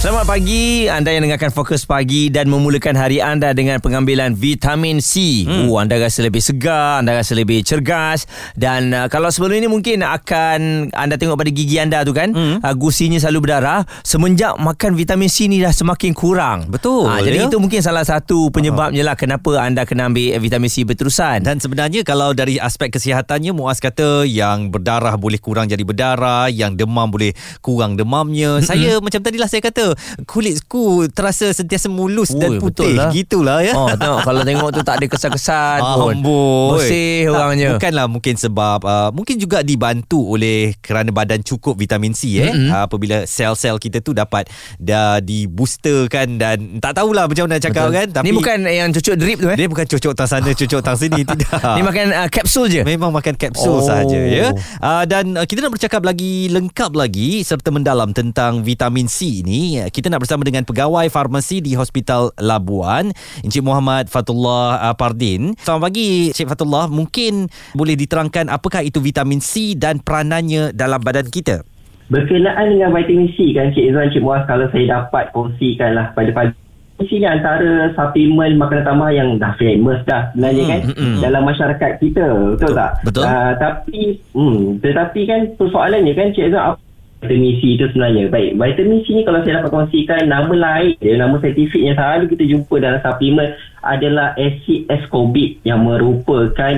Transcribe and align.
Selamat 0.00 0.32
pagi 0.32 0.88
anda 0.88 1.12
yang 1.12 1.28
dengarkan 1.28 1.52
Fokus 1.52 1.84
Pagi 1.84 2.32
dan 2.32 2.48
memulakan 2.48 2.96
hari 2.96 3.20
anda 3.20 3.52
dengan 3.52 3.84
pengambilan 3.84 4.32
vitamin 4.32 4.96
C. 4.96 5.44
Hmm. 5.44 5.68
Oh, 5.68 5.76
anda 5.76 6.00
rasa 6.00 6.24
lebih 6.24 6.40
segar, 6.40 7.04
anda 7.04 7.12
rasa 7.12 7.36
lebih 7.36 7.60
cergas 7.60 8.24
dan 8.56 8.96
uh, 8.96 9.12
kalau 9.12 9.28
sebelum 9.28 9.60
ini 9.60 9.68
mungkin 9.68 10.00
akan 10.00 10.88
anda 10.96 11.20
tengok 11.20 11.36
pada 11.36 11.52
gigi 11.52 11.76
anda 11.76 12.00
tu 12.00 12.16
kan, 12.16 12.32
hmm. 12.32 12.64
uh, 12.64 12.74
gusinya 12.80 13.20
selalu 13.20 13.44
berdarah. 13.44 13.84
Semenjak 14.00 14.56
makan 14.56 14.96
vitamin 14.96 15.28
C 15.28 15.52
ni 15.52 15.60
dah 15.60 15.68
semakin 15.68 16.16
kurang. 16.16 16.72
Betul. 16.72 17.04
Uh, 17.04 17.20
jadi 17.20 17.44
ya? 17.44 17.52
itu 17.52 17.60
mungkin 17.60 17.84
salah 17.84 18.08
satu 18.08 18.48
penyebabnya 18.48 19.04
lah 19.04 19.20
kenapa 19.20 19.60
anda 19.60 19.84
kena 19.84 20.08
ambil 20.08 20.40
vitamin 20.40 20.72
C 20.72 20.88
berterusan. 20.88 21.44
Dan 21.44 21.60
sebenarnya 21.60 22.08
kalau 22.08 22.32
dari 22.32 22.56
aspek 22.56 22.88
kesihatannya 22.88 23.52
Muaz 23.52 23.84
kata 23.84 24.24
yang 24.24 24.72
berdarah 24.72 25.20
boleh 25.20 25.36
kurang 25.36 25.68
jadi 25.68 25.84
berdarah, 25.84 26.48
yang 26.48 26.72
demam 26.72 27.12
boleh 27.12 27.36
kurang 27.60 28.00
demamnya. 28.00 28.64
saya 28.64 28.96
macam 29.04 29.20
tadilah 29.20 29.44
saya 29.44 29.60
kata 29.60 29.89
kulitku 30.24 31.08
terasa 31.10 31.52
sentiasa 31.54 31.86
mulus 31.90 32.34
Ui, 32.34 32.40
dan 32.40 32.50
putih 32.58 32.96
lah. 32.96 33.10
gitulah 33.12 33.58
ya. 33.62 33.74
Oh 33.74 33.88
tengok 33.92 34.20
kalau 34.24 34.40
tengok 34.42 34.68
tu 34.74 34.80
tak 34.82 34.94
ada 35.00 35.06
kesan-kesan 35.06 35.78
pun. 35.80 36.14
Amboi. 36.16 36.70
Bersih 36.76 37.30
orangnya. 37.30 37.68
Bukanlah 37.76 38.06
mungkin 38.10 38.34
sebab 38.34 38.80
uh, 38.84 39.10
mungkin 39.12 39.36
juga 39.36 39.60
dibantu 39.60 40.36
oleh 40.36 40.74
kerana 40.80 41.12
badan 41.12 41.40
cukup 41.44 41.76
vitamin 41.76 42.16
C 42.16 42.40
eh 42.40 42.50
mm-hmm. 42.50 42.70
uh, 42.72 42.82
apabila 42.88 43.16
sel-sel 43.24 43.76
kita 43.76 44.00
tu 44.00 44.16
dapat 44.16 44.48
dah 44.80 45.20
di 45.20 45.46
boosterkan 45.46 46.40
dan 46.40 46.80
tak 46.82 46.98
tahulah 46.98 47.28
macam 47.28 47.46
mana 47.46 47.60
cakap 47.60 47.90
Betul. 47.90 47.96
kan 47.96 48.06
tapi 48.10 48.26
Ni 48.26 48.32
bukan 48.36 48.58
yang 48.66 48.88
cucuk 48.94 49.14
drip 49.18 49.38
tu 49.38 49.48
eh. 49.52 49.56
Dia 49.56 49.68
bukan 49.68 49.86
cucuk 49.86 50.12
tang 50.16 50.28
sana 50.30 50.50
cucuk 50.52 50.80
tang 50.80 50.96
sini 50.96 51.22
tidak. 51.30 51.60
Ni 51.76 51.82
makan 51.84 52.06
uh, 52.14 52.28
kapsul 52.28 52.66
je. 52.70 52.82
Memang 52.82 53.12
makan 53.12 53.34
kapsul 53.36 53.80
oh. 53.80 53.84
saja 53.84 54.20
ya. 54.20 54.52
Uh, 54.80 55.04
dan 55.04 55.36
uh, 55.36 55.46
kita 55.46 55.64
nak 55.64 55.72
bercakap 55.76 56.02
lagi 56.02 56.48
lengkap 56.48 56.92
lagi 56.96 57.42
serta 57.44 57.72
mendalam 57.72 58.10
tentang 58.14 58.62
vitamin 58.64 59.06
C 59.06 59.42
ni. 59.80 59.88
Kita 59.88 60.12
nak 60.12 60.20
bersama 60.20 60.44
dengan 60.44 60.62
pegawai 60.68 61.08
farmasi 61.08 61.64
di 61.64 61.72
Hospital 61.72 62.36
Labuan, 62.36 63.12
Encik 63.40 63.64
Muhammad 63.64 64.12
Fatullah 64.12 64.92
uh, 64.92 64.94
Pardin. 64.94 65.56
Selamat 65.64 65.88
pagi 65.88 66.30
Encik 66.32 66.48
Fatullah. 66.52 66.86
Mungkin 66.92 67.48
boleh 67.72 67.96
diterangkan 67.96 68.52
apakah 68.52 68.84
itu 68.84 69.00
vitamin 69.00 69.40
C 69.40 69.72
dan 69.72 70.04
peranannya 70.04 70.76
dalam 70.76 71.00
badan 71.00 71.28
kita? 71.32 71.64
Berkenaan 72.10 72.76
dengan 72.76 72.92
vitamin 72.92 73.32
C 73.32 73.56
kan 73.56 73.72
Encik 73.72 73.84
Izzuan, 73.88 74.12
Encik 74.12 74.22
Muhammad 74.22 74.46
kalau 74.50 74.66
saya 74.68 74.84
dapat 75.00 75.24
kongsikan 75.32 75.96
lah 75.96 76.12
pada 76.12 76.30
pagi 76.36 76.52
ini 77.00 77.24
antara 77.24 77.96
suplemen 77.96 78.60
makanan 78.60 78.84
tambah 78.84 79.08
yang 79.08 79.40
dah 79.40 79.56
famous 79.56 80.04
dah 80.04 80.28
sebenarnya 80.36 80.60
hmm, 80.60 80.68
kan 80.68 80.80
mm, 80.84 80.96
mm. 81.00 81.16
dalam 81.24 81.42
masyarakat 81.48 81.92
kita 81.96 82.24
betul 82.28 82.72
tak 82.76 82.92
betul 83.08 83.24
uh, 83.24 83.52
tapi 83.56 84.20
hmm, 84.36 84.84
tetapi 84.84 85.20
kan 85.24 85.40
persoalannya 85.56 86.12
kan 86.12 86.28
Cik 86.36 86.52
Zah 86.52 86.76
vitamin 87.20 87.60
C 87.60 87.76
itu 87.76 87.84
sebenarnya. 87.92 88.32
Baik, 88.32 88.56
vitamin 88.56 89.04
C 89.04 89.06
ni 89.12 89.22
kalau 89.28 89.44
saya 89.44 89.60
dapat 89.60 89.70
kongsikan 89.70 90.24
nama 90.26 90.54
lain, 90.56 90.96
dia 90.98 91.20
nama 91.20 91.36
saintifik 91.36 91.80
yang 91.80 91.96
selalu 91.96 92.24
kita 92.32 92.44
jumpa 92.48 92.74
dalam 92.80 93.00
suplemen 93.04 93.48
adalah 93.84 94.32
acid 94.40 94.88
ascorbate 94.88 95.60
yang 95.68 95.84
merupakan 95.84 96.72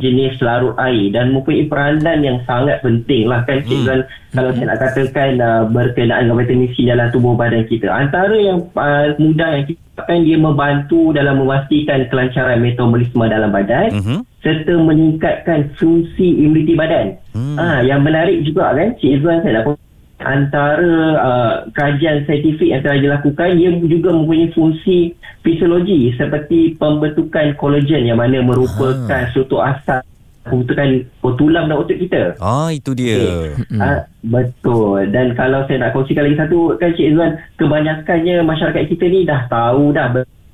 jenis 0.00 0.40
larut 0.40 0.72
air 0.80 1.12
dan 1.12 1.36
mempunyai 1.36 1.68
peranan 1.68 2.24
yang 2.24 2.38
sangat 2.48 2.80
penting 2.80 3.28
lah 3.28 3.44
kan 3.44 3.60
Cik 3.60 3.84
hmm. 3.84 4.02
kalau 4.32 4.50
saya 4.56 4.64
nak 4.72 4.78
katakan 4.80 5.32
uh, 5.36 5.62
berkenaan 5.68 6.28
dengan 6.28 6.38
vitamin 6.40 6.72
C 6.72 6.76
dalam 6.88 7.08
tubuh 7.12 7.36
badan 7.36 7.68
kita 7.68 7.92
antara 7.92 8.32
yang 8.32 8.64
uh, 8.72 9.12
mudah 9.20 9.60
yang 9.60 9.64
kita 9.68 10.00
kan 10.08 10.24
dia 10.24 10.40
membantu 10.40 11.12
dalam 11.12 11.44
memastikan 11.44 12.08
kelancaran 12.08 12.64
metabolisme 12.64 13.24
dalam 13.28 13.52
badan 13.52 13.88
hmm. 13.92 14.20
serta 14.40 14.74
meningkatkan 14.80 15.68
fungsi 15.76 16.40
imuniti 16.40 16.72
badan 16.72 17.20
hmm. 17.36 17.56
ha, 17.60 17.84
yang 17.84 18.00
menarik 18.00 18.40
juga 18.48 18.72
kan 18.72 18.96
Cik 18.96 19.20
Izzuan 19.20 19.44
saya 19.44 19.60
nak 19.60 19.76
antara 20.22 20.96
uh, 21.18 21.52
kajian 21.74 22.24
saintifik 22.24 22.72
yang 22.72 22.82
telah 22.82 22.98
dilakukan 22.98 23.58
ia 23.58 23.70
juga 23.82 24.14
mempunyai 24.14 24.54
fungsi 24.54 25.12
fisiologi 25.42 26.14
seperti 26.14 26.78
pembentukan 26.78 27.54
kolagen 27.58 28.08
yang 28.08 28.18
mana 28.18 28.40
merupakan 28.40 29.26
ha. 29.26 29.30
suatu 29.34 29.58
asas 29.58 30.02
pembentukan 30.42 31.06
tulang 31.38 31.70
dan 31.70 31.78
otot 31.78 31.98
kita. 31.98 32.22
Ah 32.42 32.74
itu 32.74 32.90
dia. 32.98 33.14
Okay. 33.14 33.78
Uh, 33.78 34.00
betul. 34.26 35.06
Dan 35.14 35.38
kalau 35.38 35.62
saya 35.70 35.86
nak 35.86 35.94
kongsikan 35.94 36.26
lagi 36.26 36.38
satu 36.38 36.74
kan 36.82 36.90
Cik 36.98 37.14
Izzuan, 37.14 37.32
kebanyakannya 37.58 38.42
masyarakat 38.42 38.82
kita 38.90 39.04
ni 39.06 39.22
dah 39.22 39.46
tahu 39.46 39.94
dah 39.94 40.10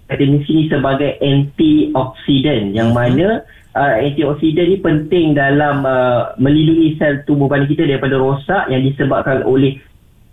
vitamin 0.08 0.40
C 0.44 0.46
ni 0.56 0.64
sebagai 0.72 1.20
antioksidan 1.20 2.72
yang 2.72 2.96
mana 2.96 3.44
uh, 3.76 3.94
antioksidan 4.00 4.72
ni 4.72 4.76
penting 4.80 5.36
dalam 5.36 5.84
uh, 5.84 6.32
melindungi 6.40 6.96
sel 6.96 7.22
tubuh 7.28 7.46
badan 7.46 7.68
kita 7.68 7.84
daripada 7.84 8.16
rosak 8.16 8.72
yang 8.72 8.82
disebabkan 8.82 9.44
oleh 9.44 9.76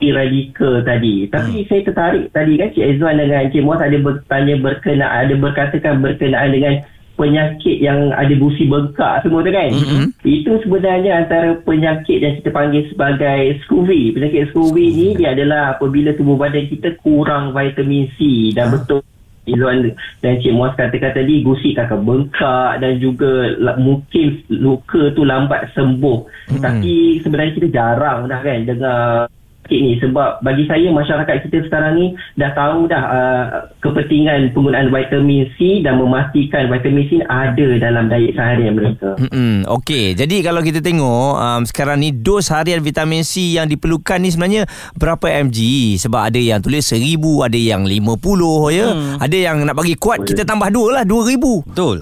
radikal 0.05 0.85
tadi. 0.85 1.25
Tapi 1.31 1.65
hmm. 1.65 1.67
saya 1.71 1.81
tertarik 1.81 2.29
tadi 2.29 2.61
kan 2.61 2.69
Cik 2.77 2.85
Azwan 2.93 3.17
dengan 3.17 3.49
Cik 3.49 3.63
Muaz 3.65 3.81
ada 3.81 3.97
bertanya 3.97 4.55
berkenaan 4.61 5.17
ada 5.25 5.33
berkatakan 5.33 5.93
berkenaan 6.03 6.49
dengan 6.53 6.73
penyakit 7.15 7.79
yang 7.79 8.11
ada 8.11 8.33
gusi 8.35 8.67
bengkak 8.67 9.23
semua 9.23 9.41
tu 9.41 9.51
kan. 9.55 9.71
Mm-hmm. 9.71 10.05
Itu 10.27 10.51
sebenarnya 10.67 11.11
antara 11.23 11.55
penyakit 11.63 12.19
yang 12.19 12.35
kita 12.43 12.51
panggil 12.51 12.83
sebagai 12.91 13.55
scurvy. 13.63 14.11
Penyakit 14.11 14.51
scurvy 14.51 14.85
ni 14.91 15.07
dia 15.15 15.31
adalah 15.31 15.79
apabila 15.79 16.11
tubuh 16.13 16.35
badan 16.35 16.67
kita 16.67 16.99
kurang 16.99 17.55
vitamin 17.55 18.11
C 18.19 18.51
dan 18.51 18.69
huh? 18.69 18.77
betul 18.77 19.01
Izzuan 19.45 19.94
dan 20.25 20.41
Cik 20.41 20.53
Muaz 20.57 20.73
katakan 20.73 21.13
tadi 21.13 21.45
gusi 21.45 21.78
akan 21.78 22.01
bengkak 22.01 22.81
dan 22.81 22.94
juga 22.97 23.53
mungkin 23.78 24.41
luka 24.50 25.13
tu 25.13 25.22
lambat 25.22 25.69
sembuh. 25.78 26.19
Hmm. 26.50 26.61
Tapi 26.61 27.22
sebenarnya 27.22 27.53
kita 27.53 27.67
jarang 27.69 28.25
dah 28.25 28.39
kan 28.41 28.66
dengar 28.66 29.29
sikit 29.65 29.79
ni 29.81 29.97
sebab 29.97 30.45
bagi 30.45 30.69
saya 30.69 30.93
masyarakat 30.93 31.49
kita 31.49 31.65
sekarang 31.65 31.97
ni 31.97 32.07
dah 32.37 32.53
tahu 32.53 32.85
dah 32.85 33.03
uh, 33.09 33.45
kepentingan 33.81 34.53
penggunaan 34.53 34.93
vitamin 34.93 35.49
C 35.57 35.81
dan 35.81 35.97
memastikan 35.97 36.69
vitamin 36.69 37.09
C 37.09 37.25
ada 37.25 37.67
dalam 37.81 38.05
diet 38.05 38.37
seharian 38.37 38.77
mereka. 38.77 39.17
Hmm, 39.17 39.65
Okey, 39.65 40.13
jadi 40.13 40.45
kalau 40.45 40.61
kita 40.61 40.85
tengok 40.85 41.41
um, 41.41 41.61
sekarang 41.65 41.97
ni 42.05 42.13
dos 42.13 42.53
harian 42.53 42.85
vitamin 42.85 43.25
C 43.25 43.57
yang 43.57 43.65
diperlukan 43.65 44.21
ni 44.21 44.29
sebenarnya 44.29 44.69
berapa 44.93 45.25
mg? 45.49 45.57
Sebab 45.97 46.21
ada 46.29 46.37
yang 46.37 46.61
tulis 46.61 46.85
1000, 46.85 47.17
ada 47.41 47.57
yang 47.57 47.81
50 47.89 48.69
ya. 48.69 48.87
Hmm. 48.93 49.17
Ada 49.17 49.37
yang 49.49 49.65
nak 49.65 49.75
bagi 49.75 49.97
kuat 49.97 50.21
Boleh. 50.21 50.29
kita 50.29 50.45
tambah 50.45 50.69
dua 50.69 51.01
lah 51.01 51.03
2000. 51.03 51.41
Betul. 51.73 51.97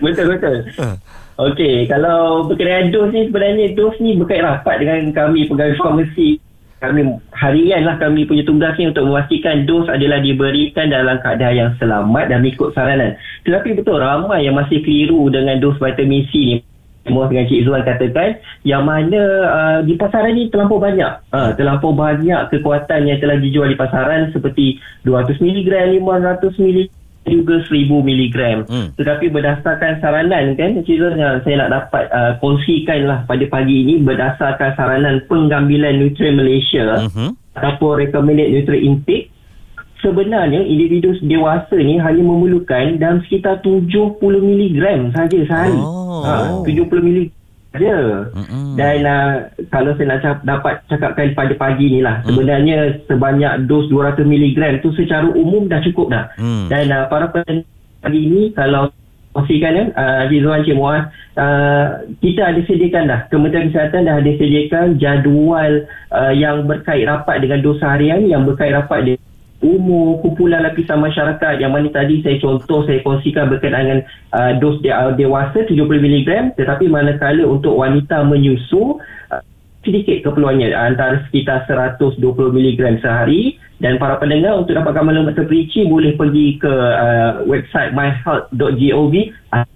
betul 0.00 0.26
betul. 0.36 0.56
Okey, 1.34 1.90
kalau 1.90 2.46
berkenaan 2.46 2.94
dos 2.94 3.10
ni 3.10 3.26
sebenarnya 3.26 3.74
dos 3.74 3.98
ni 3.98 4.14
berkait 4.14 4.38
rapat 4.38 4.78
dengan 4.78 5.10
kami 5.10 5.50
pegawai 5.50 5.74
farmasi. 5.82 6.38
Kami 6.78 7.00
harian 7.34 7.82
lah 7.82 7.98
kami 7.98 8.22
punya 8.22 8.46
tugas 8.46 8.78
ni 8.78 8.86
untuk 8.86 9.02
memastikan 9.02 9.66
dos 9.66 9.90
adalah 9.90 10.22
diberikan 10.22 10.94
dalam 10.94 11.18
keadaan 11.18 11.56
yang 11.58 11.70
selamat 11.82 12.30
dan 12.30 12.38
mengikut 12.38 12.70
saranan. 12.70 13.18
Tetapi 13.42 13.74
betul 13.74 13.98
ramai 13.98 14.46
yang 14.46 14.54
masih 14.54 14.78
keliru 14.86 15.26
dengan 15.26 15.58
dos 15.58 15.74
vitamin 15.82 16.22
C 16.30 16.32
ni. 16.38 16.56
Semua 17.04 17.28
dengan 17.28 17.44
Cik 17.50 17.62
Zuan 17.68 17.82
katakan 17.84 18.40
yang 18.64 18.88
mana 18.88 19.22
uh, 19.44 19.78
di 19.84 19.92
pasaran 19.98 20.38
ni 20.38 20.48
terlampau 20.48 20.80
banyak. 20.80 21.20
Uh, 21.34 21.50
terlampau 21.52 21.92
banyak 21.92 22.48
kekuatan 22.48 23.10
yang 23.10 23.18
telah 23.20 23.36
dijual 23.42 23.68
di 23.68 23.76
pasaran 23.76 24.32
seperti 24.32 24.80
200mg, 25.04 26.00
500mg 26.00 27.03
juga 27.28 27.64
1000 27.66 27.88
mg. 27.88 28.36
Hmm. 28.68 28.88
Tetapi 28.96 29.32
berdasarkan 29.32 30.00
saranan 30.04 30.54
kan 30.56 30.80
cerita 30.84 31.12
yang 31.16 31.40
saya 31.40 31.64
nak 31.64 31.70
dapat 31.72 32.04
uh, 32.12 32.32
kongsikan 32.38 33.08
lah 33.08 33.18
pada 33.24 33.44
pagi 33.48 33.84
ini 33.84 34.00
berdasarkan 34.04 34.76
saranan 34.76 35.24
pengambilan 35.28 36.00
nutrien 36.00 36.36
Malaysia 36.36 37.08
uh-huh. 37.08 37.32
ataupun 37.56 38.04
recommended 38.04 38.52
nutrient 38.52 38.84
intake 38.84 39.34
sebenarnya 40.04 40.60
individu 40.60 41.16
dewasa 41.24 41.80
ni 41.80 41.96
hanya 41.96 42.20
memerlukan 42.20 43.00
dalam 43.00 43.24
sekitar 43.24 43.64
70 43.64 44.20
mg 44.20 44.80
saja 45.16 45.38
sehari. 45.48 45.80
Oh. 45.80 46.20
Ha, 46.20 46.60
70 46.60 46.92
mg 46.92 47.43
saja. 47.74 48.30
Mm-hmm. 48.30 48.66
Dan 48.78 48.96
uh, 49.02 49.34
kalau 49.74 49.90
saya 49.98 50.06
nak 50.14 50.20
cakap, 50.22 50.38
dapat 50.46 50.74
cakapkan 50.86 51.34
pada 51.34 51.54
pagi 51.58 51.86
ni 51.90 52.00
lah, 52.00 52.22
mm. 52.22 52.26
sebenarnya 52.30 52.76
sebanyak 53.10 53.52
dos 53.66 53.90
200 53.90 54.22
mg 54.22 54.58
tu 54.80 54.94
secara 54.94 55.26
umum 55.34 55.66
dah 55.66 55.82
cukup 55.82 56.14
dah. 56.14 56.30
Mm. 56.38 56.70
Dan 56.70 56.84
uh, 56.94 57.04
para 57.10 57.26
pagi 57.34 58.22
ni 58.30 58.54
kalau 58.54 58.94
kongsikan 59.34 59.74
ya, 59.74 59.84
uh, 59.98 60.22
Rizwan 60.30 60.62
Cik 60.62 60.78
Muaz, 60.78 61.10
uh, 61.34 62.06
kita 62.22 62.54
ada 62.54 62.60
sediakan 62.62 63.10
dah, 63.10 63.20
Kementerian 63.34 63.74
Kesihatan 63.74 64.06
dah 64.06 64.22
ada 64.22 64.30
sediakan 64.38 64.86
jadual 65.02 65.90
uh, 66.14 66.30
yang 66.30 66.70
berkait 66.70 67.02
rapat 67.02 67.42
dengan 67.42 67.58
dosa 67.58 67.98
harian, 67.98 68.22
yang 68.30 68.46
berkait 68.46 68.70
rapat 68.70 69.02
dengan 69.02 69.33
umur 69.64 70.20
kumpulan 70.20 70.60
lapisan 70.60 71.00
masyarakat. 71.00 71.56
Yang 71.56 71.72
mana 71.72 71.88
tadi 71.88 72.20
saya 72.20 72.36
contoh 72.36 72.84
saya 72.84 73.00
kongsikan 73.00 73.48
berkenaan 73.48 73.84
dengan 73.88 74.00
uh, 74.36 74.52
dos 74.60 74.76
de- 74.84 74.92
uh, 74.92 75.16
dewasa 75.16 75.64
70 75.64 75.80
mg 75.80 76.28
tetapi 76.60 76.84
manakala 76.92 77.48
untuk 77.48 77.72
wanita 77.72 78.20
menyusu 78.28 79.00
uh, 79.32 79.42
sedikit 79.80 80.28
keperluannya 80.28 80.76
antara 80.76 81.24
sekitar 81.32 81.64
120 81.64 82.20
mg 82.36 82.80
sehari. 83.00 83.56
Dan 83.80 83.98
para 83.98 84.20
pendengar 84.22 84.54
untuk 84.54 84.76
dapatkan 84.76 85.02
maklumat 85.02 85.34
terperinci 85.34 85.88
boleh 85.90 86.14
pergi 86.14 86.60
ke 86.60 86.72
uh, 86.72 87.42
website 87.48 87.90
myhealth.gov 87.96 89.14
uh, 89.50 89.66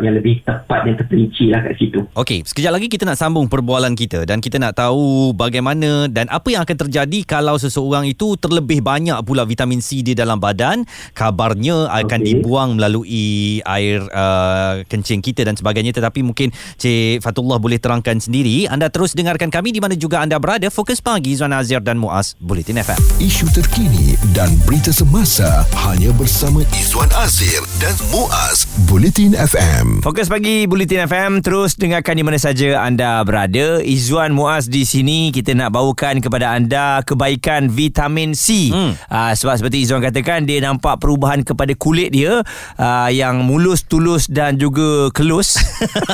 yang 0.00 0.16
lebih 0.16 0.40
tepat 0.42 0.88
dan 0.88 0.94
terperinci 0.96 1.52
lah 1.52 1.60
kat 1.60 1.74
situ. 1.76 2.00
Okey, 2.16 2.40
sekejap 2.44 2.72
lagi 2.72 2.88
kita 2.88 3.04
nak 3.04 3.20
sambung 3.20 3.46
perbualan 3.46 3.92
kita 3.92 4.24
dan 4.24 4.40
kita 4.40 4.56
nak 4.56 4.80
tahu 4.80 5.36
bagaimana 5.36 6.08
dan 6.08 6.26
apa 6.32 6.48
yang 6.48 6.64
akan 6.64 6.76
terjadi 6.88 7.20
kalau 7.28 7.60
seseorang 7.60 8.08
itu 8.08 8.36
terlebih 8.40 8.80
banyak 8.80 9.16
pula 9.22 9.44
vitamin 9.44 9.84
C 9.84 10.00
di 10.00 10.16
dalam 10.16 10.40
badan. 10.40 10.88
Kabarnya 11.12 11.92
akan 11.92 12.20
Okey. 12.20 12.28
dibuang 12.32 12.70
melalui 12.80 13.60
air 13.64 14.00
uh, 14.08 14.80
kencing 14.88 15.20
kita 15.20 15.44
dan 15.44 15.54
sebagainya 15.54 15.92
tetapi 15.92 16.24
mungkin 16.24 16.50
Cik 16.80 17.20
Fatullah 17.20 17.60
boleh 17.60 17.76
terangkan 17.76 18.16
sendiri. 18.18 18.64
Anda 18.70 18.88
terus 18.88 19.12
dengarkan 19.12 19.52
kami 19.52 19.74
di 19.74 19.80
mana 19.84 19.92
juga 19.98 20.24
anda 20.24 20.40
berada. 20.40 20.72
Fokus 20.72 21.04
pagi 21.04 21.36
Zuan 21.36 21.52
Azir 21.52 21.84
dan 21.84 22.00
Muaz 22.00 22.38
Bulletin 22.40 22.80
FM. 22.80 23.00
Isu 23.20 23.50
terkini 23.52 24.16
dan 24.32 24.48
berita 24.64 24.90
semasa 24.94 25.66
hanya 25.88 26.14
bersama 26.14 26.62
Izwan 26.72 27.10
Azir 27.18 27.60
dan 27.82 27.94
Muaz 28.14 28.64
Bulletin 28.86 29.34
FM. 29.34 29.73
Fokus 30.04 30.28
pagi 30.30 30.68
Bulletin 30.70 31.08
FM 31.08 31.40
terus 31.40 31.74
dengarkan 31.74 32.14
di 32.14 32.22
mana 32.22 32.38
saja 32.38 32.84
anda 32.84 33.18
berada. 33.26 33.82
Izwan 33.82 34.30
Muaz 34.30 34.70
di 34.70 34.86
sini 34.86 35.32
kita 35.34 35.56
nak 35.56 35.74
bawakan 35.74 36.20
kepada 36.20 36.54
anda 36.54 37.02
kebaikan 37.02 37.72
vitamin 37.72 38.36
C. 38.36 38.70
Hmm. 38.70 38.94
Uh, 39.08 39.32
sebab 39.34 39.58
seperti 39.58 39.82
Izwan 39.82 40.04
katakan 40.04 40.46
dia 40.46 40.62
nampak 40.62 41.00
perubahan 41.00 41.42
kepada 41.42 41.74
kulit 41.74 42.14
dia 42.14 42.44
uh, 42.78 43.08
yang 43.10 43.42
mulus, 43.42 43.82
tulus 43.82 44.30
dan 44.30 44.60
juga 44.60 45.10
kelus. 45.10 45.58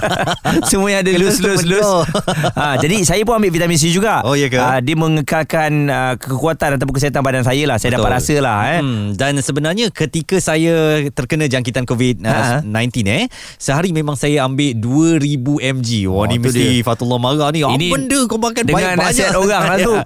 Semuanya 0.70 1.04
ada 1.04 1.10
Kelus 1.10 1.42
lus 1.42 1.66
lus 1.66 1.84
uh, 1.84 2.74
jadi 2.78 3.02
saya 3.04 3.26
pun 3.26 3.36
ambil 3.36 3.52
vitamin 3.52 3.76
C 3.76 3.92
juga. 3.92 4.24
Oh, 4.24 4.38
ya 4.38 4.48
ke? 4.48 4.56
Uh, 4.56 4.80
dia 4.80 4.96
mengekalkan 4.96 5.70
uh, 5.90 6.14
kekuatan 6.16 6.80
ataupun 6.80 6.94
kesihatan 6.96 7.20
badan 7.20 7.44
saya 7.44 7.66
lah. 7.68 7.76
Saya 7.76 7.98
Betul. 7.98 8.06
dapat 8.06 8.10
rasa 8.16 8.34
lah 8.38 8.58
eh. 8.78 8.80
Hmm, 8.80 9.18
dan 9.18 9.36
sebenarnya 9.42 9.90
ketika 9.92 10.38
saya 10.40 11.04
terkena 11.10 11.44
jangkitan 11.50 11.84
Ha. 11.90 12.62
COVID-19 12.62 13.08
eh, 13.08 13.26
sehari 13.56 13.90
memang 13.90 14.14
saya 14.14 14.44
ambil 14.44 14.76
2000 14.76 15.40
mg. 15.72 15.88
Wah 16.06 16.18
Oh, 16.20 16.26
ni 16.26 16.36
mesti 16.36 16.82
Fatullah 16.82 17.16
marah 17.16 17.48
ni. 17.48 17.62
Apa 17.62 17.72
Ini 17.72 17.88
benda 17.88 18.18
kau 18.24 18.36
makan 18.36 18.62
dengan 18.62 18.76
banyak-banyak. 18.92 19.08
nasihat 19.08 19.34
orang 19.34 19.62
lah 19.64 19.78
tu. 19.80 19.94
uh, 19.94 20.02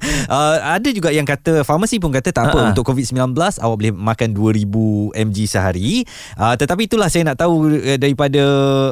ada 0.79 0.89
juga 0.89 1.11
yang 1.11 1.25
kata 1.25 1.61
farmasi 1.61 1.99
pun 1.99 2.09
kata 2.09 2.31
tak 2.31 2.45
apa 2.47 2.53
Ha. 2.57 2.67
untuk 2.71 2.87
COVID-19 2.87 3.35
awak 3.35 3.77
boleh 3.77 3.91
makan 3.91 4.29
2000 4.31 4.71
mg 5.19 5.37
sehari. 5.45 6.07
Uh, 6.35 6.55
tetapi 6.55 6.87
itulah 6.87 7.09
saya 7.09 7.27
nak 7.27 7.37
tahu 7.37 7.67
uh, 7.73 7.97
daripada 7.97 8.43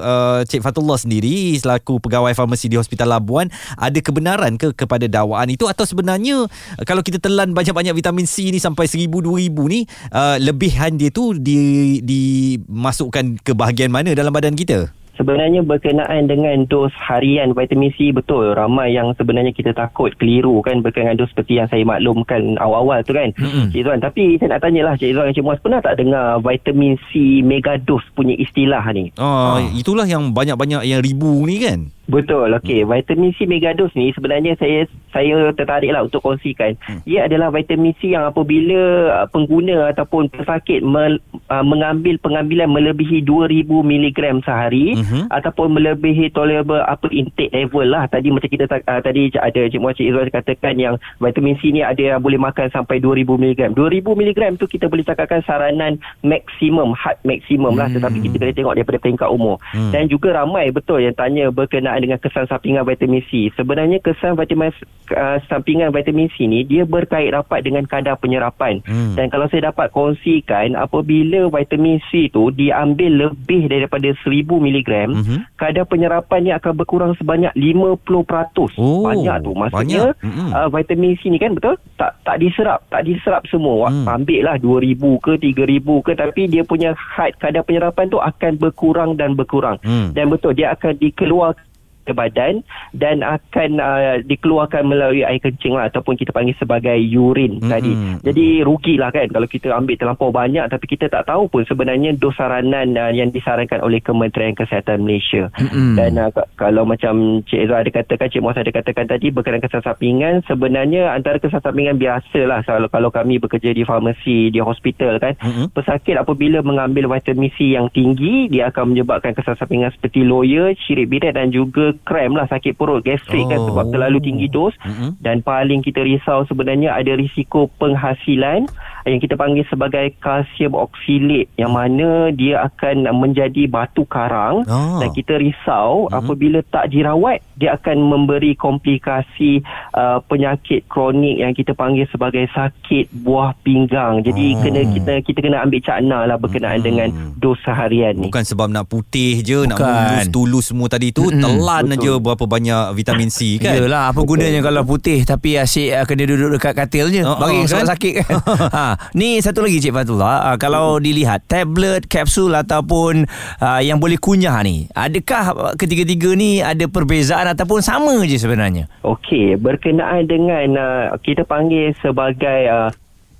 uh, 0.00 0.40
Cik 0.42 0.58
Fatullah 0.60 0.96
sendiri 0.96 1.22
selaku 1.54 2.00
pegawai 2.00 2.32
farmasi 2.32 2.66
di 2.66 2.74
Hospital 2.74 3.06
Labuan 3.08 3.46
ada 3.74 3.94
kebenaran 3.96 4.56
ke 4.56 4.74
kepada 4.74 5.06
dakwaan 5.06 5.46
itu 5.46 5.64
atau 5.64 5.84
sebenarnya 5.84 6.42
uh, 6.42 6.82
kalau 6.82 7.00
kita 7.00 7.18
telan 7.18 7.52
banyak-banyak 7.52 7.94
vitamin 7.94 8.24
C 8.24 8.50
ni 8.50 8.58
sampai 8.58 8.84
1000 8.84 9.06
2000 9.06 9.30
ni 9.68 9.80
uh, 10.10 10.34
lebihan 10.38 10.90
dia 10.92 11.08
tu 11.08 11.30
di 11.32 12.00
dimasukkan 12.02 13.38
ke 13.38 13.52
bahagian 13.52 13.86
mana 13.88 14.10
dalam 14.12 14.30
badan 14.30 14.41
kita? 14.50 14.90
Sebenarnya 15.12 15.60
berkenaan 15.60 16.24
dengan 16.24 16.64
dos 16.64 16.88
harian 16.96 17.52
vitamin 17.52 17.92
C 17.92 18.16
betul 18.16 18.56
ramai 18.56 18.96
yang 18.96 19.12
sebenarnya 19.12 19.52
kita 19.52 19.76
takut 19.76 20.08
keliru 20.16 20.64
kan 20.64 20.80
berkenaan 20.80 21.20
dos 21.20 21.28
seperti 21.28 21.60
yang 21.60 21.68
saya 21.68 21.84
maklumkan 21.84 22.56
awal-awal 22.56 23.04
tu 23.04 23.12
kan 23.12 23.28
Mm-mm. 23.36 23.68
Cik 23.70 23.84
Zuan 23.84 24.00
tapi 24.00 24.40
saya 24.40 24.56
nak 24.56 24.64
tanyalah 24.64 24.96
Cik 24.96 25.12
Zuan 25.12 25.28
dan 25.28 25.36
Cik 25.36 25.44
Muaz 25.44 25.60
pernah 25.60 25.84
tak 25.84 26.00
dengar 26.00 26.40
vitamin 26.40 26.96
C 27.12 27.44
mega 27.44 27.76
dose 27.76 28.08
punya 28.16 28.32
istilah 28.40 28.80
ni 28.96 29.12
Oh, 29.20 29.60
itulah 29.76 30.08
yang 30.08 30.32
banyak-banyak 30.32 30.80
yang 30.88 31.04
ribu 31.04 31.44
ni 31.44 31.60
kan. 31.60 31.92
Betul, 32.10 32.50
okey. 32.58 32.82
Vitamin 32.82 33.30
C 33.38 33.46
megadose 33.46 33.94
ni 33.94 34.10
sebenarnya 34.10 34.58
saya 34.58 34.90
saya 35.14 35.54
tertariklah 35.54 36.02
untuk 36.02 36.24
kongsikan. 36.24 36.74
Hmm. 36.82 36.98
Ia 37.06 37.30
adalah 37.30 37.54
vitamin 37.54 37.94
C 38.02 38.10
yang 38.16 38.26
apabila 38.26 39.12
uh, 39.22 39.28
pengguna 39.30 39.92
ataupun 39.94 40.32
pesakit 40.32 40.82
me, 40.82 41.20
uh, 41.52 41.62
mengambil 41.62 42.18
pengambilan 42.18 42.66
melebihi 42.72 43.22
2000 43.22 43.68
mg 43.68 44.18
sehari 44.42 44.98
Mhm. 44.98 45.30
ataupun 45.30 45.78
melebihi 45.78 46.32
tolerable 46.32 46.80
upper 46.82 47.12
intake 47.12 47.52
level 47.54 47.86
lah. 47.86 48.08
Tadi 48.10 48.32
macam 48.32 48.48
kita 48.48 48.66
uh, 48.66 49.00
tadi 49.04 49.30
ada 49.38 49.60
Cik 49.68 49.78
Muhammad 49.78 50.00
Cik 50.00 50.08
Izzuan 50.10 50.28
katakan 50.32 50.74
yang 50.80 50.94
vitamin 51.22 51.54
C 51.62 51.70
ni 51.70 51.84
ada 51.84 52.00
yang 52.00 52.18
boleh 52.18 52.40
makan 52.40 52.72
sampai 52.72 52.98
2000 52.98 53.28
mg. 53.36 53.60
2000 53.76 54.02
mg 54.02 54.40
tu 54.58 54.66
kita 54.66 54.88
boleh 54.88 55.04
cakapkan 55.06 55.44
saranan 55.46 56.00
maksimum, 56.24 56.96
hard 56.96 57.20
maksimum 57.22 57.76
lah 57.76 57.86
tetapi 57.92 58.18
kita 58.24 58.36
kena 58.40 58.52
tengok 58.56 58.74
daripada 58.74 58.98
peringkat 58.98 59.28
umur. 59.28 59.60
Hmm. 59.76 59.92
Dan 59.92 60.08
juga 60.08 60.32
ramai 60.40 60.72
betul 60.72 61.04
yang 61.04 61.14
tanya 61.14 61.52
berkenaan 61.52 61.91
dengan 61.98 62.18
kesan 62.20 62.46
sampingan 62.46 62.84
vitamin 62.84 63.24
C. 63.26 63.48
Sebenarnya 63.56 63.98
kesan 63.98 64.36
vitamin 64.36 64.70
uh, 65.16 65.38
sampingan 65.48 65.90
vitamin 65.90 66.28
C 66.36 66.44
ni 66.46 66.62
dia 66.62 66.84
berkait 66.84 67.32
rapat 67.32 67.64
dengan 67.64 67.88
kadar 67.88 68.20
penyerapan. 68.20 68.84
Hmm. 68.84 69.16
Dan 69.16 69.32
kalau 69.32 69.48
saya 69.48 69.72
dapat 69.72 69.88
kongsikan 69.90 70.76
apabila 70.76 71.48
vitamin 71.48 71.98
C 72.12 72.28
tu 72.28 72.52
diambil 72.52 73.32
lebih 73.32 73.66
daripada 73.66 74.12
1000 74.22 74.60
mg, 74.60 74.90
Mhm. 75.12 75.56
kadar 75.56 75.88
penyerapannya 75.88 76.52
akan 76.60 76.72
berkurang 76.76 77.12
sebanyak 77.16 77.52
50%. 77.56 78.76
Oh, 78.76 79.08
banyak 79.08 79.36
tu. 79.40 79.52
Maksudnya 79.56 80.12
banyak. 80.12 80.24
Mm-mm. 80.28 80.48
uh, 80.52 80.68
vitamin 80.68 81.16
C 81.16 81.32
ni 81.32 81.40
kan 81.40 81.56
betul 81.56 81.80
tak 81.96 82.12
tak 82.22 82.36
diserap, 82.38 82.84
tak 82.92 83.08
diserap 83.08 83.42
semua. 83.48 83.88
Hmm. 83.88 84.02
Hmm. 84.02 84.18
Ambil 84.22 84.40
lah 84.44 84.56
2000 84.58 84.98
ke 85.22 85.32
3000 85.38 86.06
ke 86.06 86.12
tapi 86.18 86.42
dia 86.50 86.62
punya 86.66 86.90
had 86.94 87.38
kadar 87.38 87.62
penyerapan 87.62 88.10
tu 88.10 88.18
akan 88.18 88.52
berkurang 88.58 89.14
dan 89.14 89.38
berkurang. 89.38 89.78
Hmm. 89.86 90.10
Dan 90.12 90.28
betul 90.28 90.52
dia 90.52 90.74
akan 90.74 90.98
dikeluarkan 90.98 91.71
ke 92.02 92.12
badan 92.12 92.66
dan 92.92 93.22
akan 93.22 93.70
uh, 93.78 94.16
dikeluarkan 94.26 94.84
melalui 94.86 95.22
air 95.22 95.38
kencing 95.38 95.78
lah 95.78 95.88
ataupun 95.88 96.18
kita 96.18 96.34
panggil 96.34 96.54
sebagai 96.58 96.98
urin 97.14 97.62
Mm-mm. 97.62 97.70
tadi. 97.70 97.92
Jadi 98.22 98.46
rugilah 98.66 99.10
kan 99.14 99.30
kalau 99.30 99.46
kita 99.46 99.72
ambil 99.72 99.96
terlampau 99.96 100.30
banyak 100.34 100.66
tapi 100.66 100.84
kita 100.90 101.06
tak 101.08 101.30
tahu 101.30 101.46
pun 101.48 101.62
sebenarnya 101.64 102.14
dos 102.18 102.34
saranan 102.34 102.98
uh, 102.98 103.12
yang 103.14 103.30
disarankan 103.30 103.78
oleh 103.80 104.02
Kementerian 104.02 104.58
Kesihatan 104.58 105.06
Malaysia. 105.06 105.48
Mm-mm. 105.58 105.94
Dan 105.94 106.18
uh, 106.18 106.30
kalau 106.58 106.82
macam 106.82 107.44
Cik 107.46 107.60
Ezra 107.68 107.86
ada 107.86 107.90
katakan, 107.92 108.28
Cik 108.32 108.42
Muaz 108.42 108.58
ada 108.58 108.72
katakan 108.74 109.06
tadi 109.06 109.30
berkenaan 109.30 109.62
kesan 109.62 109.84
sampingan, 109.84 110.42
sebenarnya 110.48 111.14
antara 111.14 111.38
kesan 111.38 111.62
sampingan 111.62 112.00
biasalah 112.00 112.66
kalau, 112.66 112.88
kalau 112.90 113.10
kami 113.14 113.38
bekerja 113.38 113.70
di 113.70 113.86
farmasi, 113.86 114.50
di 114.50 114.58
hospital 114.58 115.22
kan. 115.22 115.38
Mm-mm. 115.38 115.70
Pesakit 115.70 116.18
apabila 116.18 116.64
mengambil 116.64 117.06
vitamin 117.06 117.52
C 117.54 117.76
yang 117.76 117.86
tinggi, 117.92 118.50
dia 118.50 118.72
akan 118.72 118.96
menyebabkan 118.96 119.36
kesan 119.36 119.54
sampingan 119.54 119.92
seperti 119.94 120.26
loya, 120.26 120.74
cirit 120.74 121.06
bidat 121.06 121.36
dan 121.36 121.52
juga 121.52 121.91
krem 121.98 122.32
lah, 122.32 122.46
sakit 122.46 122.72
perut, 122.72 123.00
gastrik 123.00 123.44
kan 123.44 123.58
Oh. 123.58 123.66
sebab 123.68 123.84
terlalu 123.88 124.18
tinggi 124.18 124.46
dos. 124.46 124.74
Mm-mm. 124.80 125.16
Dan 125.18 125.40
paling 125.40 125.80
kita 125.80 126.00
risau 126.00 126.44
sebenarnya 126.44 126.92
ada 126.92 127.12
risiko 127.12 127.68
penghasilan 127.76 128.66
yang 129.02 129.18
kita 129.18 129.34
panggil 129.34 129.66
sebagai 129.66 130.14
kalsium 130.16 130.72
oksilate 130.72 131.50
yang 131.56 131.70
mana 131.70 132.30
dia 132.30 132.62
akan 132.62 133.02
menjadi 133.12 133.66
batu 133.66 134.04
karang 134.04 134.62
Ah. 134.64 134.98
dan 134.98 135.10
kita 135.10 135.36
risau 135.36 136.06
Mhm. 136.06 136.14
apabila 136.14 136.58
tak 136.64 136.88
dirawat 136.88 137.42
dia 137.54 137.74
akan 137.74 137.96
memberi 138.00 138.54
komplikasi 138.54 139.62
uh, 139.92 140.22
penyakit 140.22 140.86
kronik 140.86 141.36
yang 141.36 141.50
kita 141.50 141.72
panggil 141.72 142.06
sebagai 142.08 142.46
sakit 142.48 143.10
buah 143.16 143.54
pinggang. 143.60 144.20
Jadi 144.20 144.46
Oh. 144.52 144.60
kena 144.60 144.80
kita 144.88 145.12
kita 145.20 145.38
kena 145.40 145.58
ambil 145.60 145.80
cakna 145.80 146.18
lah 146.24 146.36
berkenaan 146.36 146.78
Mhm. 146.78 146.86
dengan 146.86 147.08
dos 147.36 147.58
harian 147.64 148.14
ni. 148.14 148.28
Bukan 148.28 148.44
sebab 148.44 148.68
nak 148.68 148.86
putih 148.86 149.40
je 149.40 149.64
Nak 149.64 149.74
Bukan. 149.74 149.90
mulus 149.92 150.26
tulus 150.28 150.64
semua 150.68 150.86
tadi 150.86 151.10
tu 151.10 151.22
Mm-mm. 151.24 151.40
Telan 151.40 151.81
Betul. 151.88 151.98
aja 151.98 152.12
berapa 152.22 152.44
banyak 152.46 152.82
vitamin 152.94 153.28
C 153.32 153.58
kan 153.58 153.74
Yelah 153.74 154.14
apa 154.14 154.20
gunanya 154.22 154.60
kalau 154.62 154.82
putih 154.86 155.24
tapi 155.26 155.58
asyik 155.58 155.90
uh, 155.96 156.04
kena 156.06 156.24
duduk 156.28 156.58
dekat 156.58 156.74
katilnya 156.76 157.22
Oh, 157.26 157.38
uh, 157.38 157.48
bagi 157.48 157.62
oh, 157.62 157.66
sebab 157.66 157.82
kan? 157.84 157.90
sakit 157.96 158.14
kan. 158.22 158.28
ha, 158.76 158.86
ni 159.16 159.38
satu 159.42 159.64
lagi 159.64 159.78
Cik 159.82 159.94
Fatullah 159.94 160.52
uh, 160.52 160.56
kalau 160.60 160.98
dilihat 161.02 161.46
tablet, 161.46 162.06
kapsul 162.06 162.52
ataupun 162.52 163.26
uh, 163.58 163.80
yang 163.80 163.98
boleh 163.98 164.18
kunyah 164.20 164.58
ni 164.62 164.86
adakah 164.92 165.74
ketiga-tiga 165.74 166.36
ni 166.36 166.60
ada 166.60 166.86
perbezaan 166.86 167.48
ataupun 167.52 167.80
sama 167.80 168.22
je 168.28 168.38
sebenarnya? 168.38 168.86
Okey, 169.02 169.56
berkenaan 169.58 170.28
dengan 170.28 170.68
uh, 170.76 171.04
kita 171.20 171.42
panggil 171.48 171.96
sebagai 172.04 172.60
uh, 172.68 172.90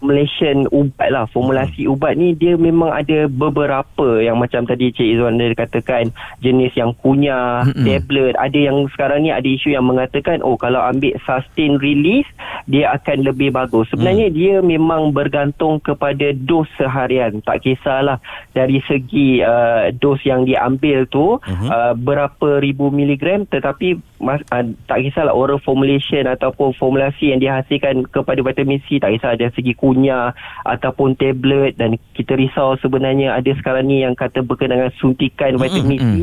Malaysian 0.03 0.67
ubat 0.69 1.09
lah 1.09 1.25
formulasi 1.27 1.87
Hmm. 1.87 1.95
ubat 1.95 2.15
ni 2.15 2.35
dia 2.35 2.55
memang 2.55 2.91
ada 2.91 3.27
beberapa 3.27 4.19
yang 4.19 4.37
macam 4.37 4.67
tadi 4.67 4.91
Cik 4.91 5.09
Izzuan 5.15 5.39
dia 5.39 5.55
katakan 5.55 6.11
jenis 6.39 6.75
yang 6.75 6.93
kunyah 6.99 7.63
Mm-mm. 7.65 7.87
tablet 7.87 8.35
ada 8.37 8.59
yang 8.59 8.85
sekarang 8.91 9.23
ni 9.23 9.31
ada 9.31 9.47
isu 9.47 9.71
yang 9.71 9.87
mengatakan 9.87 10.43
oh 10.43 10.55
kalau 10.55 10.83
ambil 10.83 11.15
sustain 11.23 11.79
release 11.79 12.27
dia 12.67 12.91
akan 12.91 13.23
lebih 13.25 13.51
bagus 13.51 13.89
sebenarnya 13.89 14.29
Hmm. 14.29 14.37
dia 14.37 14.55
memang 14.59 15.11
bergantung 15.11 15.79
kepada 15.79 16.35
dos 16.35 16.67
seharian 16.75 17.39
tak 17.41 17.63
kisahlah 17.63 18.19
dari 18.51 18.83
segi 18.85 19.41
uh, 19.41 19.95
dos 19.95 20.19
yang 20.23 20.43
diambil 20.43 21.07
tu 21.07 21.39
Mhm. 21.39 21.69
uh, 21.69 21.95
berapa 21.95 22.59
ribu 22.59 22.91
miligram 22.91 23.47
tetapi 23.47 23.97
mas, 24.23 24.39
uh, 24.55 24.63
tak 24.87 25.03
kisahlah 25.03 25.35
oral 25.35 25.59
formulation 25.59 26.25
ataupun 26.31 26.73
formulasi 26.79 27.35
yang 27.35 27.43
dihasilkan 27.43 28.07
kepada 28.09 28.39
vitamin 28.41 28.79
C. 28.87 29.03
Tak 29.03 29.19
kisah 29.19 29.35
dari 29.35 29.51
segi 29.53 29.75
kunyah 29.75 30.31
ataupun 30.63 31.19
tablet 31.19 31.75
dan 31.75 31.99
kita 32.15 32.39
risau 32.39 32.79
sebenarnya 32.79 33.35
ada 33.35 33.51
sekarang 33.59 33.91
ni 33.91 34.07
yang 34.07 34.15
kata 34.15 34.47
berkenaan 34.47 34.95
suntikan 35.03 35.59
vitamin 35.59 35.99
C 35.99 36.17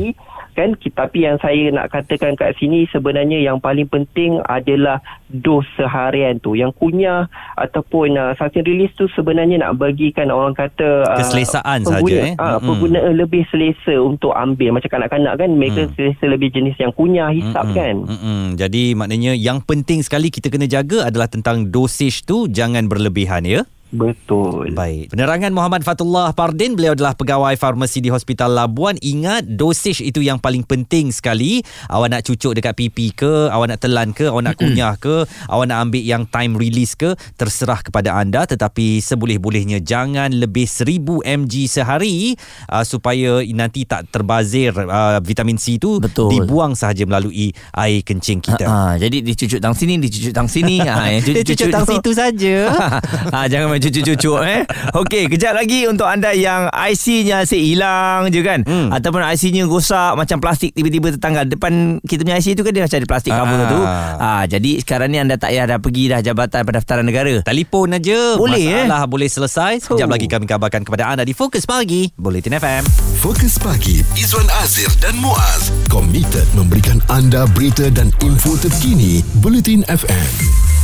kan 0.60 0.76
tapi 0.92 1.24
yang 1.24 1.40
saya 1.40 1.72
nak 1.72 1.88
katakan 1.88 2.36
kat 2.36 2.52
sini 2.60 2.84
sebenarnya 2.92 3.40
yang 3.40 3.56
paling 3.56 3.88
penting 3.88 4.36
adalah 4.44 5.00
dos 5.32 5.64
seharian 5.80 6.36
tu 6.36 6.52
yang 6.52 6.68
kunyah 6.76 7.24
ataupun 7.56 8.20
uh, 8.20 8.36
substance 8.36 8.68
release 8.68 8.92
tu 8.92 9.08
sebenarnya 9.16 9.64
nak 9.64 9.80
bagikan 9.80 10.28
orang 10.28 10.52
kata 10.52 11.08
uh, 11.08 11.16
Keselesaan 11.16 11.88
saja, 11.88 11.96
pengguna, 11.96 12.20
eh? 12.28 12.34
uh, 12.36 12.58
pengguna 12.60 12.98
lebih 13.16 13.48
selesa 13.48 13.96
untuk 13.96 14.36
ambil 14.36 14.76
macam 14.76 14.92
kanak-kanak 14.92 15.34
kan 15.40 15.50
mereka 15.50 15.78
Mm. 15.80 15.96
selesa 15.96 16.24
lebih 16.28 16.52
jenis 16.52 16.76
yang 16.76 16.92
kunyah 16.92 17.32
hisap 17.32 17.64
Mm-mm. 17.64 17.78
kan 17.78 17.94
Mm-mm. 18.04 18.42
Jadi 18.60 18.92
maknanya 18.92 19.32
yang 19.32 19.64
penting 19.64 20.04
sekali 20.04 20.28
kita 20.28 20.52
kena 20.52 20.68
jaga 20.68 21.08
adalah 21.08 21.30
tentang 21.30 21.72
dosage 21.72 22.26
tu 22.28 22.50
jangan 22.50 22.84
berlebihan 22.84 23.46
ya. 23.48 23.64
Betul 23.90 24.72
Baik. 24.72 25.10
Penerangan 25.10 25.50
Muhammad 25.50 25.82
Fatullah 25.82 26.30
Pardin, 26.30 26.78
beliau 26.78 26.94
adalah 26.94 27.16
pegawai 27.16 27.54
farmasi 27.58 27.98
di 27.98 28.10
Hospital 28.12 28.54
Labuan. 28.54 28.94
Ingat 29.02 29.46
dosage 29.58 30.04
itu 30.04 30.22
yang 30.22 30.38
paling 30.38 30.62
penting 30.62 31.10
sekali. 31.10 31.64
Awak 31.90 32.08
nak 32.10 32.22
cucuk 32.22 32.52
dekat 32.54 32.74
pipi 32.78 33.10
ke, 33.10 33.50
awak 33.50 33.74
nak 33.74 33.80
telan 33.82 34.14
ke, 34.14 34.30
awak 34.30 34.42
nak 34.46 34.56
kunyah 34.56 34.94
ke, 34.94 35.26
awak 35.50 35.66
nak 35.66 35.78
ambil 35.88 36.02
yang 36.02 36.22
time 36.28 36.54
release 36.54 36.94
ke, 36.94 37.18
terserah 37.34 37.82
kepada 37.82 38.14
anda 38.14 38.46
tetapi 38.46 39.02
seboleh-bolehnya 39.02 39.82
jangan 39.82 40.30
lebih 40.30 40.68
1000 40.68 41.02
mg 41.24 41.54
sehari 41.66 42.34
uh, 42.70 42.84
supaya 42.86 43.42
nanti 43.50 43.88
tak 43.88 44.10
terbazir 44.12 44.74
uh, 44.74 45.18
vitamin 45.22 45.58
C 45.58 45.80
itu 45.80 45.96
Betul. 45.98 46.30
dibuang 46.36 46.76
sahaja 46.76 47.02
melalui 47.08 47.50
air 47.72 48.04
kencing 48.04 48.44
kita. 48.44 48.68
Ah, 48.68 48.94
jadi 49.00 49.24
dicucuk 49.24 49.58
tang 49.58 49.72
sini, 49.72 49.96
dicucuk 49.96 50.32
tang 50.36 50.48
sini. 50.50 50.82
ha, 50.86 51.08
yang 51.08 51.24
Dia 51.24 51.42
cucuk 51.42 51.68
tang 51.72 51.84
tu- 51.88 51.96
situ 51.96 52.10
saja. 52.12 52.56
ha, 53.34 53.48
jangan 53.48 53.79
cucuk-cucuk 53.80 54.38
eh. 54.42 54.62
Okey, 54.94 55.26
kejap 55.26 55.52
lagi 55.52 55.84
untuk 55.84 56.04
anda 56.04 56.30
yang 56.30 56.68
IC-nya 56.68 57.42
asyik 57.42 57.58
hilang 57.58 58.28
je 58.28 58.40
kan. 58.40 58.60
Hmm. 58.62 58.88
Ataupun 58.90 59.24
IC-nya 59.24 59.64
rosak 59.64 60.14
macam 60.14 60.38
plastik 60.38 60.70
tiba-tiba 60.70 61.10
tertanggal. 61.10 61.44
Depan 61.46 61.72
kita 62.00 62.22
punya 62.22 62.36
IC 62.36 62.52
tu 62.52 62.62
kan 62.62 62.70
dia 62.70 62.82
macam 62.82 62.96
ada 62.96 63.08
plastik 63.08 63.32
cover 63.32 63.56
Ah. 63.56 63.66
tu. 63.66 63.80
Ha, 64.16 64.28
jadi 64.46 64.70
sekarang 64.78 65.08
ni 65.08 65.18
anda 65.18 65.34
tak 65.34 65.50
payah 65.50 65.64
dah 65.66 65.78
pergi 65.78 66.04
dah 66.06 66.20
Jabatan 66.20 66.62
Pendaftaran 66.62 67.02
Negara. 67.02 67.34
Telefon 67.40 67.90
aja 67.90 68.36
Boleh, 68.36 68.60
eh? 68.60 68.84
Masalah 68.84 69.06
boleh 69.06 69.26
selesai 69.26 69.72
Sekejap 69.80 70.06
Oh. 70.06 70.12
lagi 70.12 70.26
kami 70.26 70.44
kabarkan 70.44 70.82
kepada 70.82 71.06
anda 71.06 71.22
Di 71.22 71.32
Fokus 71.32 71.64
Pagi 71.64 72.10
Bulletin 72.14 72.52
FM 72.54 72.82
Fokus 73.16 73.56
pagi 73.56 74.04
Izwan 74.14 74.44
Azir 74.58 74.90
dan 74.98 75.16
Muaz 75.16 75.70
komited 75.86 76.44
memberikan 76.52 77.00
anda 77.08 77.46
berita 77.48 77.88
dan 77.88 78.10
info 78.20 78.56
terkini 78.56 79.22
Bulletin 79.36 79.86
FM. 79.86 80.79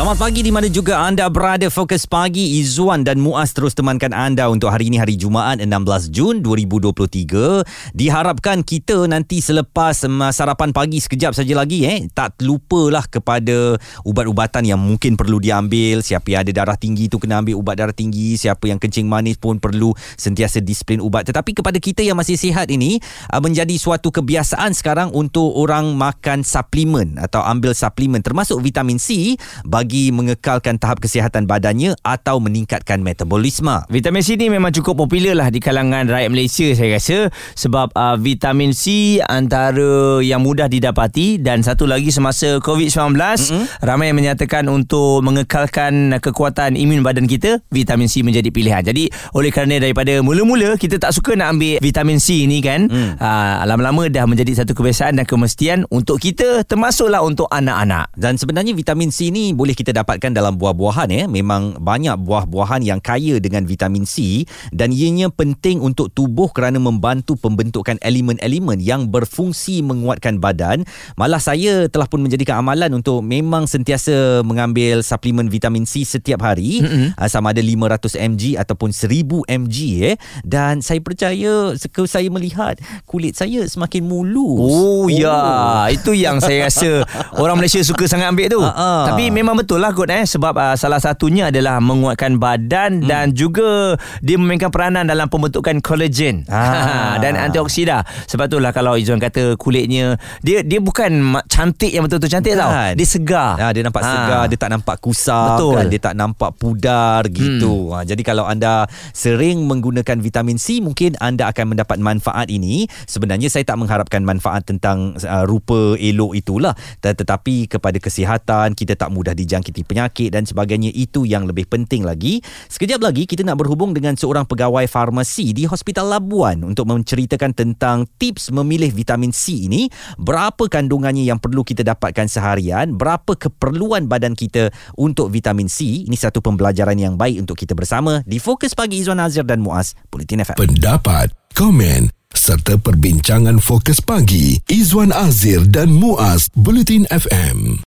Selamat 0.00 0.16
pagi 0.16 0.40
di 0.40 0.48
mana 0.48 0.64
juga 0.72 0.96
anda 1.04 1.28
berada. 1.28 1.68
Fokus 1.68 2.08
Pagi 2.08 2.56
Izzuan 2.56 3.04
dan 3.04 3.20
Muaz 3.20 3.52
terus 3.52 3.76
temankan 3.76 4.16
anda 4.16 4.48
Untuk 4.48 4.72
hari 4.72 4.88
ini 4.88 4.96
hari 4.96 5.12
Jumaat 5.12 5.60
16 5.60 5.68
Jun 6.08 6.40
2023 6.40 7.92
Diharapkan 7.92 8.64
kita 8.64 9.04
nanti 9.04 9.44
selepas 9.44 10.08
um, 10.08 10.24
sarapan 10.32 10.72
pagi 10.72 11.04
sekejap 11.04 11.36
saja 11.36 11.52
lagi 11.52 11.84
eh 11.84 12.08
Tak 12.16 12.40
lupalah 12.40 13.04
kepada 13.12 13.76
ubat-ubatan 14.00 14.72
yang 14.72 14.80
mungkin 14.80 15.20
perlu 15.20 15.36
diambil. 15.36 16.00
Siapa 16.00 16.32
yang 16.32 16.48
ada 16.48 16.52
darah 16.64 16.80
tinggi 16.80 17.12
tu 17.12 17.20
kena 17.20 17.44
ambil 17.44 17.60
ubat 17.60 17.76
darah 17.76 17.92
tinggi. 17.92 18.40
Siapa 18.40 18.72
yang 18.72 18.80
kencing 18.80 19.04
manis 19.04 19.36
pun 19.36 19.60
perlu 19.60 19.92
sentiasa 20.16 20.64
disiplin 20.64 21.04
ubat. 21.04 21.28
Tetapi 21.28 21.60
kepada 21.60 21.76
kita 21.76 22.00
yang 22.00 22.16
masih 22.16 22.40
sihat 22.40 22.72
ini 22.72 23.04
uh, 23.28 23.40
Menjadi 23.44 23.76
suatu 23.76 24.08
kebiasaan 24.08 24.72
sekarang 24.72 25.12
untuk 25.12 25.52
orang 25.60 25.92
makan 25.92 26.40
suplemen 26.40 27.20
Atau 27.20 27.44
ambil 27.44 27.76
suplemen 27.76 28.24
termasuk 28.24 28.64
vitamin 28.64 28.96
C 28.96 29.36
Bagi 29.68 29.89
mengekalkan 30.14 30.78
tahap 30.78 31.02
kesihatan 31.02 31.50
badannya 31.50 31.98
Atau 32.06 32.38
meningkatkan 32.38 33.02
metabolisme 33.02 33.82
Vitamin 33.90 34.22
C 34.22 34.38
ni 34.38 34.46
memang 34.46 34.70
cukup 34.70 35.04
popular 35.06 35.34
lah 35.34 35.48
di 35.50 35.58
kalangan 35.58 36.06
rakyat 36.06 36.30
Malaysia 36.30 36.66
saya 36.74 36.96
rasa 36.96 37.18
sebab 37.56 37.90
uh, 37.96 38.16
vitamin 38.20 38.70
C 38.76 39.18
antara 39.24 40.20
yang 40.20 40.44
mudah 40.44 40.68
didapati 40.68 41.40
dan 41.40 41.64
satu 41.64 41.88
lagi 41.88 42.12
semasa 42.12 42.60
COVID-19 42.60 43.16
mm-hmm. 43.16 43.64
ramai 43.84 44.12
yang 44.12 44.18
menyatakan 44.18 44.68
untuk 44.68 45.24
mengekalkan 45.24 46.18
kekuatan 46.20 46.76
imun 46.76 47.00
badan 47.00 47.24
kita 47.24 47.64
vitamin 47.72 48.06
C 48.06 48.20
menjadi 48.20 48.48
pilihan. 48.52 48.82
Jadi 48.84 49.08
oleh 49.34 49.50
kerana 49.50 49.80
daripada 49.80 50.20
mula-mula 50.20 50.76
kita 50.76 51.00
tak 51.00 51.16
suka 51.16 51.34
nak 51.34 51.56
ambil 51.58 51.80
vitamin 51.80 52.18
C 52.20 52.44
ni 52.44 52.60
kan 52.60 52.86
mm. 52.86 53.18
uh, 53.18 53.64
lama-lama 53.66 54.06
dah 54.12 54.24
menjadi 54.28 54.62
satu 54.62 54.76
kebiasaan 54.76 55.18
dan 55.18 55.26
kemestian 55.26 55.88
untuk 55.88 56.20
kita 56.20 56.62
termasuklah 56.68 57.22
untuk 57.24 57.48
anak-anak. 57.50 58.12
Dan 58.14 58.36
sebenarnya 58.36 58.76
vitamin 58.76 59.10
C 59.10 59.32
ni 59.32 59.52
boleh 59.56 59.69
kita 59.74 59.96
dapatkan 59.96 60.30
dalam 60.32 60.56
buah-buahan 60.56 61.08
ya. 61.10 61.24
Memang 61.26 61.80
banyak 61.82 62.14
buah-buahan 62.20 62.84
yang 62.84 63.00
kaya 63.00 63.40
dengan 63.40 63.64
vitamin 63.64 64.04
C 64.04 64.44
dan 64.70 64.92
ianya 64.92 65.32
penting 65.32 65.80
untuk 65.80 66.12
tubuh 66.12 66.52
kerana 66.52 66.76
membantu 66.76 67.34
pembentukan 67.40 67.96
elemen-elemen 68.04 68.78
yang 68.78 69.08
berfungsi 69.08 69.80
menguatkan 69.80 70.38
badan. 70.38 70.84
Malah 71.16 71.40
saya 71.40 71.88
telah 71.88 72.06
pun 72.06 72.20
menjadikan 72.20 72.60
amalan 72.60 72.92
untuk 72.96 73.24
memang 73.24 73.66
sentiasa 73.66 74.44
mengambil 74.46 75.00
suplemen 75.00 75.48
vitamin 75.48 75.88
C 75.88 76.04
setiap 76.04 76.44
hari 76.44 76.84
mm-hmm. 76.84 77.18
sama 77.26 77.50
ada 77.50 77.62
500 77.62 78.30
mg 78.34 78.42
ataupun 78.60 78.90
1000 78.92 79.46
mg 79.46 79.76
eh. 80.04 80.16
Dan 80.46 80.84
saya 80.84 81.00
percaya 81.02 81.74
seka 81.76 82.04
saya 82.04 82.28
melihat 82.28 82.78
kulit 83.06 83.36
saya 83.36 83.64
semakin 83.66 84.06
mulus. 84.06 84.60
Oh, 84.60 84.90
oh 85.00 85.06
ya, 85.06 85.86
itu 85.92 86.12
yang 86.16 86.42
saya 86.42 86.66
rasa 86.68 87.04
orang 87.42 87.60
Malaysia 87.60 87.80
suka 87.80 88.04
sangat 88.10 88.30
ambil 88.32 88.46
tu. 88.50 88.60
Ah. 88.60 89.06
Tapi 89.10 89.32
memang 89.32 89.56
betul 89.60 89.78
lah 89.78 89.92
kot 89.92 90.08
eh 90.08 90.24
sebab 90.24 90.52
uh, 90.52 90.74
salah 90.74 90.96
satunya 90.96 91.48
adalah 91.48 91.78
menguatkan 91.78 92.36
badan 92.36 93.04
hmm. 93.04 93.06
dan 93.06 93.26
juga 93.30 93.94
dia 94.18 94.36
memainkan 94.36 94.68
peranan 94.68 95.04
dalam 95.04 95.28
pembentukan 95.28 95.78
collagen 95.78 96.42
Ah. 96.48 97.16
dan 97.22 97.36
antioksida. 97.36 98.02
Sebab 98.26 98.48
itulah 98.48 98.72
kalau 98.72 98.96
Izzuan 98.96 99.18
kata 99.18 99.54
kulitnya 99.54 100.16
dia 100.40 100.60
dia 100.60 100.80
bukan 100.80 101.10
cantik 101.46 101.92
yang 101.92 102.04
betul-betul 102.04 102.30
cantik 102.30 102.56
tau. 102.56 102.70
Kan? 102.70 102.92
Dia 102.96 103.06
segar. 103.06 103.52
Ha, 103.56 103.70
dia 103.70 103.82
nampak 103.82 104.00
Ah. 104.00 104.08
segar, 104.08 104.42
dia 104.48 104.58
tak 104.58 104.70
nampak 104.70 104.96
kusam, 104.98 105.46
Betul. 105.54 105.74
kan? 105.76 105.86
dia 105.86 106.00
tak 106.00 106.14
nampak 106.16 106.50
pudar 106.56 107.20
gitu. 107.28 107.92
Ha, 107.92 108.02
jadi 108.02 108.22
kalau 108.22 108.48
anda 108.48 108.88
sering 109.12 109.66
menggunakan 109.66 110.18
vitamin 110.18 110.56
C, 110.56 110.80
mungkin 110.80 111.14
anda 111.18 111.50
akan 111.50 111.76
mendapat 111.76 112.00
manfaat 112.00 112.48
ini. 112.48 112.88
Sebenarnya 113.04 113.52
saya 113.52 113.62
tak 113.62 113.76
mengharapkan 113.76 114.24
manfaat 114.24 114.64
tentang 114.64 115.14
uh, 115.20 115.44
rupa 115.44 115.94
elok 115.96 116.32
itulah, 116.32 116.72
Tet- 116.98 117.20
tetapi 117.20 117.68
kepada 117.68 118.00
kesihatan, 118.00 118.72
kita 118.72 118.96
tak 118.96 119.12
mudah 119.12 119.36
dijangkiti 119.50 119.82
penyakit 119.82 120.30
dan 120.30 120.46
sebagainya 120.46 120.94
itu 120.94 121.26
yang 121.26 121.50
lebih 121.50 121.66
penting 121.66 122.06
lagi. 122.06 122.38
Sekejap 122.70 123.02
lagi 123.02 123.26
kita 123.26 123.42
nak 123.42 123.58
berhubung 123.58 123.90
dengan 123.90 124.14
seorang 124.14 124.46
pegawai 124.46 124.86
farmasi 124.86 125.50
di 125.50 125.66
Hospital 125.66 126.14
Labuan 126.14 126.62
untuk 126.62 126.86
menceritakan 126.86 127.50
tentang 127.50 128.06
tips 128.22 128.54
memilih 128.54 128.94
vitamin 128.94 129.34
C 129.34 129.66
ini, 129.66 129.90
berapa 130.14 130.70
kandungannya 130.70 131.26
yang 131.26 131.42
perlu 131.42 131.66
kita 131.66 131.82
dapatkan 131.82 132.30
seharian, 132.30 132.94
berapa 132.94 133.34
keperluan 133.34 134.06
badan 134.06 134.38
kita 134.38 134.70
untuk 134.94 135.34
vitamin 135.34 135.66
C. 135.66 136.06
Ini 136.06 136.14
satu 136.14 136.38
pembelajaran 136.38 136.94
yang 136.94 137.18
baik 137.18 137.42
untuk 137.42 137.58
kita 137.58 137.74
bersama 137.74 138.22
di 138.22 138.38
Fokus 138.38 138.78
Pagi 138.78 139.02
Izwan 139.02 139.18
Azir 139.18 139.42
dan 139.42 139.58
Muaz 139.58 139.98
Bulletin 140.14 140.46
FM. 140.46 140.54
Pendapat, 140.60 141.34
komen 141.58 142.12
serta 142.34 142.78
perbincangan 142.78 143.58
fokus 143.58 143.98
pagi 143.98 144.58
Izwan 144.70 145.10
Azir 145.10 145.66
dan 145.66 145.90
Muaz 145.90 146.46
Bulletin 146.54 147.06
FM. 147.10 147.74